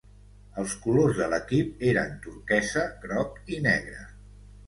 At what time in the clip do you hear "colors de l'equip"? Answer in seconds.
0.85-1.83